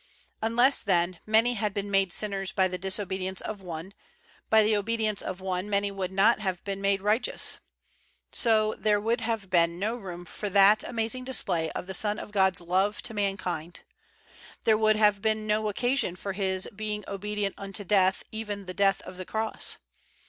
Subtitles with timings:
[0.41, 3.93] Unless, then, many had been made sinners by the disobedience of one,
[4.49, 7.59] by the obedience of one many would not have been made righteous.
[8.31, 12.17] So there would have been no room for that ama zing display of the Son
[12.17, 13.81] of God 's love to mankind.
[14.63, 18.73] There would have been no occasion for His "be ing obedient unto death, even the
[18.73, 19.77] death of the cross."